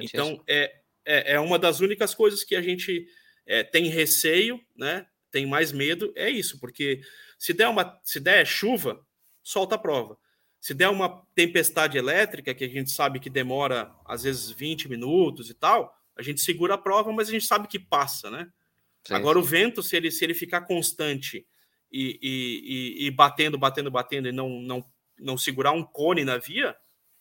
[0.00, 3.06] Então é, é, é, uma das únicas coisas que a gente
[3.46, 5.06] é, tem receio, né?
[5.30, 7.00] Tem mais medo, é isso, porque
[7.44, 8.98] se der uma, se der chuva,
[9.42, 10.16] solta a prova.
[10.58, 15.50] Se der uma tempestade elétrica, que a gente sabe que demora às vezes 20 minutos
[15.50, 18.50] e tal, a gente segura a prova, mas a gente sabe que passa, né?
[19.06, 19.44] Sim, Agora, sim.
[19.44, 21.46] o vento, se ele, se ele ficar constante
[21.92, 24.82] e, e, e, e, batendo, batendo, batendo e não, não,
[25.18, 26.74] não segurar um cone na via,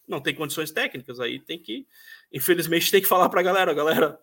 [0.07, 1.19] não tem condições técnicas.
[1.19, 1.85] Aí tem que,
[2.31, 4.17] infelizmente, tem que falar para a galera: galera,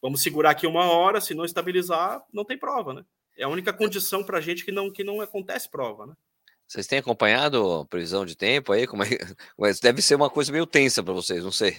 [0.00, 3.04] vamos segurar aqui uma hora, se não estabilizar, não tem prova, né?
[3.42, 6.14] É a única condição para a gente que não, que não acontece prova, né?
[6.64, 8.86] Vocês têm acompanhado a previsão de tempo aí?
[8.86, 9.08] Como é,
[9.58, 11.76] mas deve ser uma coisa meio tensa para vocês, não sei.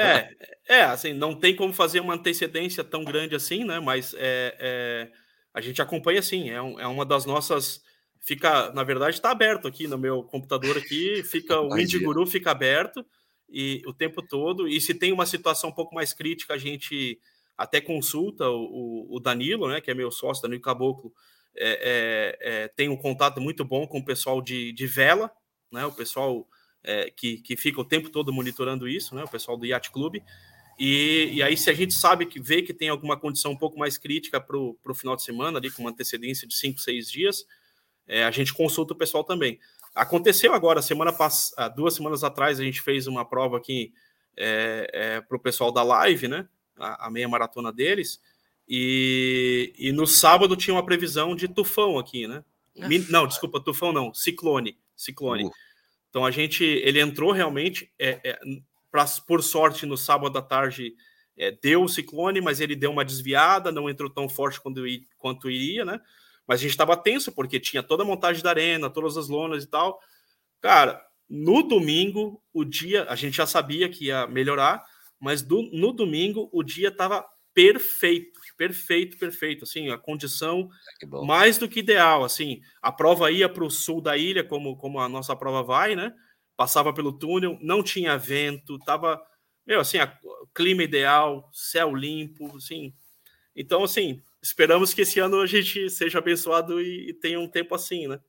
[0.00, 0.30] é,
[0.78, 3.80] é, assim, não tem como fazer uma antecedência tão grande assim, né?
[3.80, 5.12] Mas é, é
[5.52, 7.82] a gente acompanha sim, é, um, é uma das nossas.
[8.20, 13.04] Fica, na verdade, está aberto aqui no meu computador aqui, fica o Indiguru fica aberto
[13.48, 14.68] e o tempo todo.
[14.68, 17.18] E se tem uma situação um pouco mais crítica, a gente
[17.58, 19.80] até consulta o, o Danilo, né?
[19.80, 21.12] Que é meu sócio, Danilo Caboclo
[21.56, 25.30] é, é, é, tem um contato muito bom com o pessoal de, de vela,
[25.72, 25.84] né?
[25.84, 26.48] O pessoal
[26.84, 29.24] é, que, que fica o tempo todo monitorando isso, né?
[29.24, 30.22] O pessoal do Yacht Club.
[30.78, 33.76] E, e aí, se a gente sabe que vê que tem alguma condição um pouco
[33.76, 37.44] mais crítica para o final de semana, ali com uma antecedência de cinco, seis dias,
[38.06, 39.58] é, a gente consulta o pessoal também.
[39.92, 43.92] Aconteceu agora, semana passada, duas semanas atrás, a gente fez uma prova aqui
[44.36, 46.48] é, para o pessoal da live, né?
[46.78, 48.20] A, a meia maratona deles.
[48.68, 52.44] E, e no sábado tinha uma previsão de tufão aqui, né?
[53.10, 54.78] Não, desculpa, tufão não, ciclone.
[54.94, 55.44] Ciclone.
[55.44, 55.50] Uh.
[56.10, 58.38] Então a gente, ele entrou realmente, é, é,
[58.90, 60.94] pra, por sorte, no sábado à tarde
[61.36, 64.82] é, deu o ciclone, mas ele deu uma desviada, não entrou tão forte quanto,
[65.16, 66.00] quanto iria, né?
[66.46, 69.64] Mas a gente estava tenso porque tinha toda a montagem da arena, todas as lonas
[69.64, 70.00] e tal.
[70.60, 74.82] Cara, no domingo, o dia, a gente já sabia que ia melhorar,
[75.20, 77.24] mas do, no domingo o dia estava
[77.58, 79.64] perfeito, perfeito, perfeito.
[79.64, 80.70] Assim, a condição
[81.02, 82.22] ah, mais do que ideal.
[82.22, 85.96] Assim, a prova ia para o sul da ilha, como, como a nossa prova vai,
[85.96, 86.14] né?
[86.56, 89.20] Passava pelo túnel, não tinha vento, tava,
[89.66, 90.16] meu, assim, a,
[90.54, 92.94] clima ideal, céu limpo, assim.
[93.56, 97.74] Então, assim, esperamos que esse ano a gente seja abençoado e, e tenha um tempo
[97.74, 98.20] assim, né?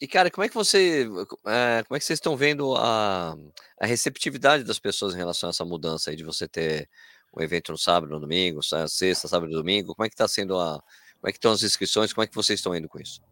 [0.00, 1.08] E, cara, como é que você.
[1.46, 3.36] É, como é que vocês estão vendo a,
[3.80, 6.88] a receptividade das pessoas em relação a essa mudança aí de você ter
[7.32, 9.94] o evento no sábado, no domingo, sexta, sábado e domingo?
[9.94, 10.82] Como é que está sendo a.
[11.20, 12.12] Como é que estão as inscrições?
[12.12, 13.22] Como é que vocês estão indo com isso?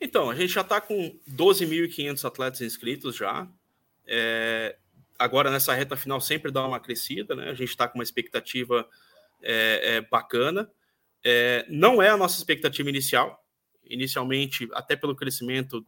[0.00, 3.46] Então, a gente já está com 12.500 atletas inscritos já.
[4.06, 4.76] É,
[5.18, 7.50] agora, nessa reta final, sempre dá uma crescida, né?
[7.50, 8.88] A gente está com uma expectativa
[9.42, 10.70] é, é, bacana.
[11.22, 13.43] É, não é a nossa expectativa inicial.
[13.86, 15.84] Inicialmente, até pelo crescimento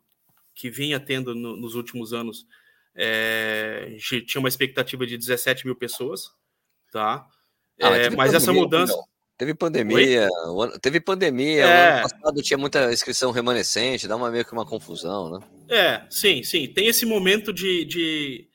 [0.55, 2.47] que vinha tendo no, nos últimos anos,
[2.95, 6.31] é, tinha uma expectativa de 17 mil pessoas.
[6.91, 7.27] tá?
[7.81, 8.93] Ah, é, mas, mas essa mudança.
[8.93, 9.05] Não.
[9.39, 10.27] Teve pandemia,
[10.81, 11.93] teve pandemia, é.
[11.93, 15.47] ano passado tinha muita inscrição remanescente, dá uma meio que uma confusão, né?
[15.69, 16.67] É, sim, sim.
[16.67, 18.49] Tem esse momento de, de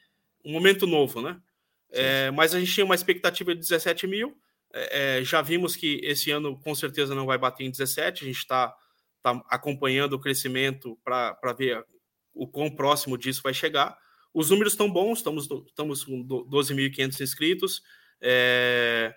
[0.43, 1.39] um momento novo, né?
[1.91, 4.35] É, mas a gente tinha uma expectativa de 17 mil.
[4.73, 8.23] É, é, já vimos que esse ano com certeza não vai bater em 17.
[8.23, 8.73] A gente está
[9.21, 11.85] tá acompanhando o crescimento para ver
[12.33, 13.97] o quão próximo disso vai chegar.
[14.33, 17.83] Os números estão bons, estamos, estamos com 12.500 inscritos.
[18.21, 19.13] É,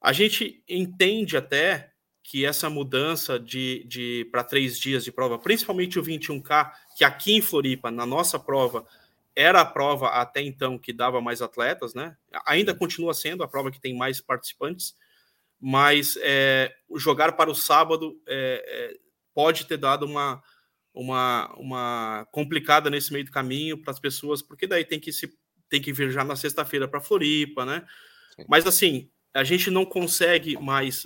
[0.00, 5.98] a gente entende até que essa mudança de, de para três dias de prova, principalmente
[5.98, 8.84] o 21K, que aqui em Floripa, na nossa prova,
[9.34, 12.16] era a prova até então que dava mais atletas, né?
[12.46, 14.96] Ainda continua sendo a prova que tem mais participantes,
[15.60, 19.05] mas é, jogar para o sábado é, é,
[19.36, 20.42] pode ter dado uma,
[20.94, 25.30] uma, uma complicada nesse meio do caminho para as pessoas, porque daí tem que se
[25.68, 27.84] tem que vir já na sexta-feira para Floripa, né?
[28.48, 31.04] Mas assim, a gente não consegue mais,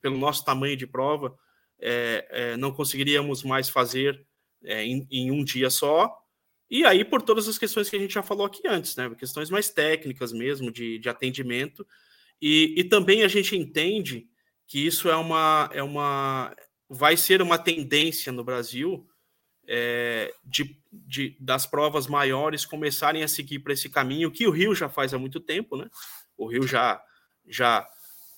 [0.00, 1.36] pelo nosso tamanho de prova,
[1.78, 4.24] é, é, não conseguiríamos mais fazer
[4.64, 6.16] é, em, em, um dia só.
[6.70, 9.12] E aí, por todas as questões que a gente já falou aqui antes, né?
[9.18, 11.86] Questões mais técnicas mesmo, de, de atendimento.
[12.40, 14.26] E, e também a gente entende
[14.66, 16.54] que isso é uma, é uma.
[16.88, 19.06] Vai ser uma tendência no Brasil
[19.66, 24.74] é, de, de, das provas maiores começarem a seguir para esse caminho que o Rio
[24.74, 25.90] já faz há muito tempo, né?
[26.36, 27.02] O Rio já
[27.48, 27.86] já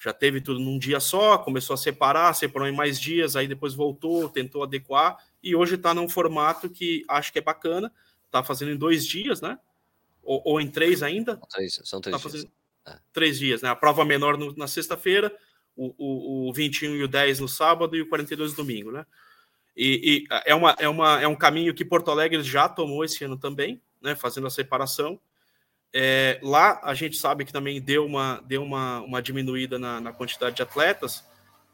[0.01, 3.75] já teve tudo num dia só, começou a separar, separou em mais dias, aí depois
[3.75, 7.93] voltou, tentou adequar, e hoje está num formato que acho que é bacana,
[8.25, 9.59] está fazendo em dois dias, né?
[10.23, 11.33] Ou, ou em três ainda?
[11.35, 12.47] São três, são três tá dias.
[12.87, 12.99] É.
[13.13, 13.71] Três dias, né?
[13.71, 15.37] A prova menor no, na sexta-feira,
[15.79, 19.07] o, o, o 21 e o 10 no sábado e o 42 no domingo, né?
[19.77, 23.23] E, e, é, uma, é, uma, é um caminho que Porto Alegre já tomou esse
[23.25, 24.17] ano também, né?
[24.17, 25.21] Fazendo a separação.
[25.95, 30.13] É, lá a gente sabe que também deu uma, deu uma, uma diminuída na, na
[30.13, 31.25] quantidade de atletas.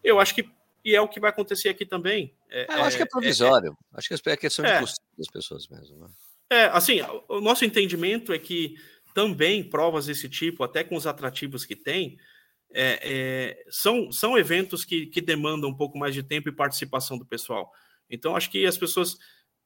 [0.02, 0.48] Eu acho que
[0.84, 2.34] e é o que vai acontecer aqui também.
[2.50, 3.76] É, eu acho que é, é, é provisório.
[3.94, 4.80] É, acho que é questão de é.
[4.80, 5.96] custo das pessoas mesmo.
[5.96, 6.08] Né?
[6.50, 8.76] É, assim, o nosso entendimento é que
[9.14, 12.18] também provas desse tipo, até com os atrativos que tem,
[12.76, 17.24] é, são, são eventos que, que demandam um pouco mais de tempo e participação do
[17.24, 17.72] pessoal.
[18.10, 19.16] Então, acho que as pessoas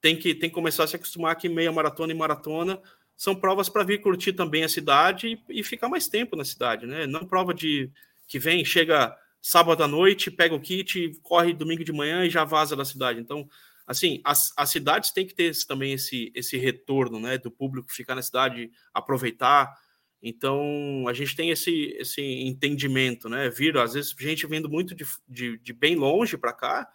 [0.01, 2.81] têm que, têm que começar a se acostumar que meia maratona e maratona
[3.17, 6.87] são provas para vir curtir também a cidade e, e, ficar mais tempo na cidade,
[6.87, 7.05] né?
[7.05, 7.91] Não prova de
[8.29, 12.45] que vem, chega sábado à noite, pega o kit, corre domingo de manhã e já
[12.45, 13.19] vaza da cidade.
[13.19, 13.49] Então,
[13.85, 17.39] assim, as, as cidades têm que ter esse, também esse, esse retorno, né?
[17.39, 19.75] Do público ficar na cidade, aproveitar.
[20.23, 23.49] Então, a gente tem esse, esse entendimento, né?
[23.51, 26.91] Vir, às vezes, gente vindo muito de, de, de bem longe para cá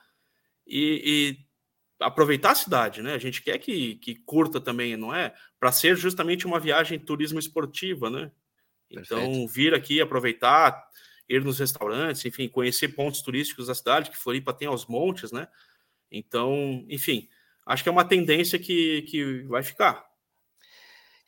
[0.68, 3.14] e, e aproveitar a cidade, né?
[3.14, 5.34] A gente quer que, que curta também, não é?
[5.60, 8.32] Para ser justamente uma viagem turismo esportiva, né?
[8.90, 9.48] Então, Perfeito.
[9.48, 10.86] vir aqui, aproveitar,
[11.28, 15.48] ir nos restaurantes, enfim, conhecer pontos turísticos da cidade, que Floripa tem aos montes, né?
[16.12, 17.28] Então, enfim,
[17.66, 20.06] acho que é uma tendência que, que vai ficar.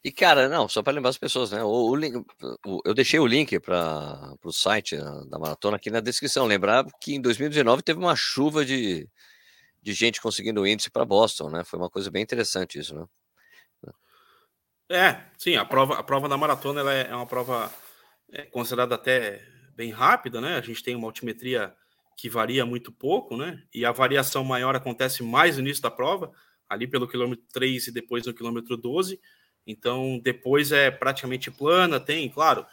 [0.06, 1.64] E, cara, não, só para lembrar as pessoas, né?
[1.64, 2.24] O, o, link,
[2.64, 6.46] o eu deixei o link para o site da maratona aqui na descrição.
[6.46, 9.10] Lembrar que em 2019 teve uma chuva de,
[9.82, 11.64] de gente conseguindo índice para Boston, né?
[11.64, 13.08] Foi uma coisa bem interessante isso, né?
[14.92, 17.74] É, sim, a prova, a prova da maratona ela é, é uma prova
[18.32, 19.44] é, considerada até
[19.76, 20.56] bem rápida, né?
[20.56, 21.76] A gente tem uma altimetria
[22.16, 23.60] que varia muito pouco, né?
[23.74, 26.32] E a variação maior acontece mais no início da prova,
[26.70, 29.20] ali pelo quilômetro 3 e depois no quilômetro 12.
[29.66, 32.66] Então, depois é praticamente plana, tem, claro.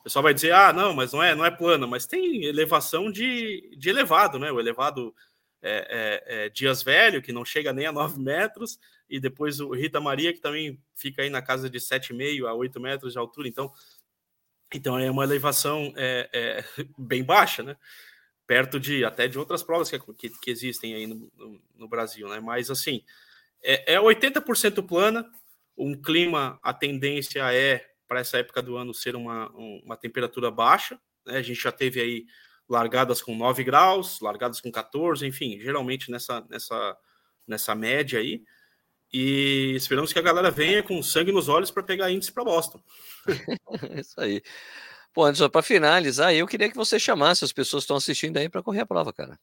[0.00, 3.10] O pessoal vai dizer: "Ah, não, mas não é, não é plana, mas tem elevação
[3.10, 4.50] de, de elevado, né?
[4.50, 5.14] O elevado
[5.60, 9.72] é, é, é, Dias Velho, que não chega nem a 9 metros, e depois o
[9.72, 13.48] Rita Maria, que também fica aí na casa de 7,5 a 8 metros de altura.
[13.48, 13.72] Então,
[14.72, 16.64] então é uma elevação é, é,
[16.96, 17.76] bem baixa, né?
[18.46, 22.28] Perto de até de outras provas que, que, que existem aí no, no, no, Brasil,
[22.28, 22.40] né?
[22.40, 23.02] Mas assim,
[23.62, 25.30] é, é 80% plana,
[25.78, 30.98] um clima, a tendência é para essa época do ano ser uma, uma temperatura baixa,
[31.24, 31.36] né?
[31.36, 32.26] A gente já teve aí
[32.68, 36.96] largadas com 9 graus, largadas com 14, enfim, geralmente nessa, nessa,
[37.46, 38.42] nessa média aí.
[39.12, 42.82] E esperamos que a galera venha com sangue nos olhos para pegar índice para Boston.
[43.98, 44.42] Isso aí.
[45.14, 48.48] Pô, Anderson, para finalizar, eu queria que você chamasse as pessoas que estão assistindo aí
[48.48, 49.38] para correr a prova, cara.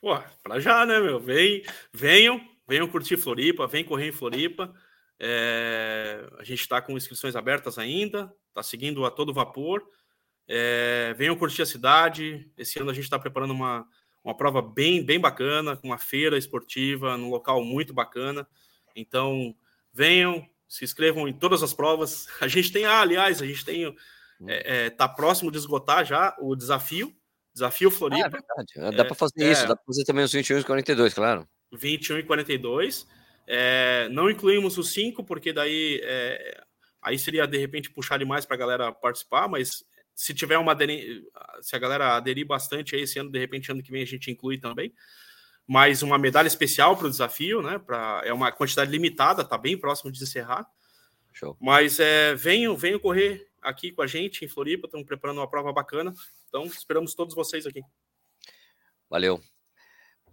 [0.00, 1.18] Pô, para já, né, meu?
[1.18, 4.72] Vem, venham, venham curtir Floripa, vem correr em Floripa.
[5.18, 9.82] É, a gente está com inscrições abertas ainda, está seguindo a todo vapor.
[10.48, 12.50] É, venham curtir a cidade.
[12.56, 13.86] Esse ano a gente está preparando uma,
[14.24, 18.46] uma prova bem, bem bacana, com uma feira esportiva, num local muito bacana.
[18.94, 19.54] Então,
[19.92, 22.26] venham, se inscrevam em todas as provas.
[22.40, 23.94] A gente tem, ah, aliás, a gente tem
[24.46, 27.14] é, é, tá próximo de esgotar já o desafio.
[27.54, 28.24] Desafio Floripa.
[28.24, 28.96] Ah, é verdade.
[28.96, 31.46] Dá para fazer é, isso, dá para fazer também os 21 e 42, claro.
[31.72, 33.06] 21 e 42.
[33.46, 36.62] É, não incluímos os 5, porque daí é,
[37.00, 40.76] aí seria de repente puxar demais para a galera participar, mas se tiver uma
[41.60, 44.30] se a galera aderir bastante aí esse ano, de repente ano que vem a gente
[44.30, 44.92] inclui também.
[45.66, 47.78] Mais uma medalha especial para o desafio, né?
[47.78, 50.66] Pra, é uma quantidade limitada, tá bem próximo de encerrar.
[51.32, 51.56] Show.
[51.60, 55.72] Mas é, venham, venham correr aqui com a gente em Floripa, estamos preparando uma prova
[55.72, 56.12] bacana.
[56.48, 57.80] Então, esperamos todos vocês aqui.
[59.08, 59.42] Valeu.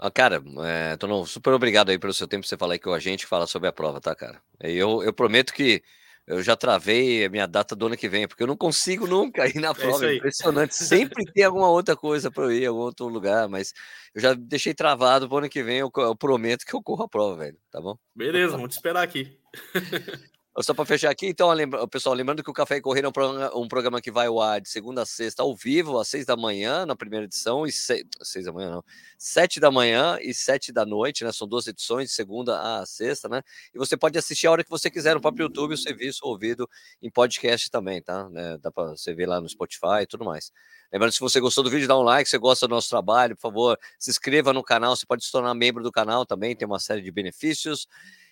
[0.01, 2.99] Ah, cara, é, Tono, super obrigado aí pelo seu tempo você falar aí com a
[2.99, 4.41] gente fala sobre a prova, tá, cara?
[4.61, 5.83] Eu, eu prometo que
[6.25, 9.45] eu já travei a minha data do ano que vem, porque eu não consigo nunca
[9.45, 10.05] ir na é prova.
[10.05, 10.73] É, impressionante.
[10.73, 13.73] Sempre tem alguma outra coisa para eu ir, algum outro lugar, mas
[14.15, 15.79] eu já deixei travado para o ano que vem.
[15.79, 17.57] Eu, eu, prometo que eu corro a prova, velho.
[17.69, 17.97] Tá bom?
[18.15, 19.37] Beleza, vamos te esperar aqui.
[20.57, 21.49] Só para fechar aqui, então,
[21.89, 24.41] pessoal, lembrando que o Café e Corrida é um programa, um programa, que vai ao
[24.41, 27.71] ar de segunda a sexta, ao vivo, às seis da manhã, na primeira edição, e
[27.71, 28.83] seis, seis da manhã não,
[29.17, 31.31] sete da manhã e sete da noite, né?
[31.31, 33.41] São duas edições, de segunda a sexta, né?
[33.73, 36.69] E você pode assistir a hora que você quiser no próprio YouTube, o serviço ouvido
[37.01, 38.29] em podcast também, tá?
[38.35, 40.51] É, dá para você ver lá no Spotify e tudo mais.
[40.91, 43.35] Lembrando, se você gostou do vídeo, dá um like, se você gosta do nosso trabalho,
[43.35, 46.65] por favor, se inscreva no canal, você pode se tornar membro do canal também, tem
[46.67, 47.87] uma série de benefícios.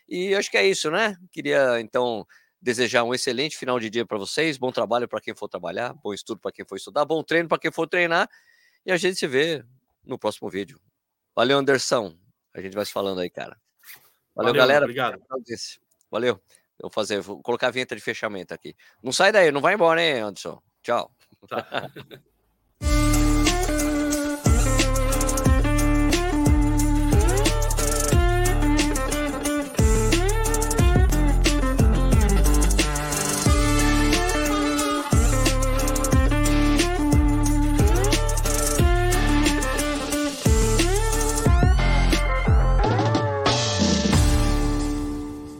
[0.07, 1.15] E acho que é isso, né?
[1.31, 2.25] Queria, então,
[2.61, 6.13] desejar um excelente final de dia para vocês, bom trabalho para quem for trabalhar, bom
[6.13, 8.29] estudo para quem for estudar, bom treino para quem for treinar.
[8.85, 9.63] E a gente se vê
[10.03, 10.79] no próximo vídeo.
[11.35, 12.17] Valeu, Anderson.
[12.53, 13.57] A gente vai se falando aí, cara.
[14.33, 14.85] Valeu, Valeu galera.
[14.85, 15.21] Obrigado.
[16.09, 16.41] Valeu.
[16.79, 18.75] Eu vou fazer, vou colocar a vinheta de fechamento aqui.
[19.03, 20.61] Não sai daí, não vai embora, hein, Anderson?
[20.81, 21.11] Tchau.
[21.47, 21.65] Tá.